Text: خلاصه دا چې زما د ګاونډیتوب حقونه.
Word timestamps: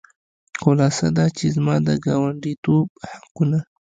خلاصه 0.63 1.07
دا 1.17 1.25
چې 1.37 1.45
زما 1.55 1.75
د 1.87 1.89
ګاونډیتوب 2.05 2.87
حقونه. 3.11 3.59